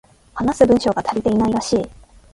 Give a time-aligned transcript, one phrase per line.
[0.33, 1.85] 話す文章が足りていないらしい